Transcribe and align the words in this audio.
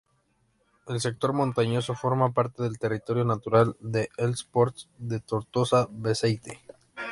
El 0.87 0.99
sector 0.99 1.31
montañoso 1.31 1.93
forma 1.93 2.31
parte 2.33 2.63
del 2.63 2.79
territorio 2.79 3.23
natural 3.23 3.75
de 3.79 4.09
Els 4.17 4.43
Ports 4.43 4.89
de 4.97 5.19
Tortosa-Beceite. 5.19 6.59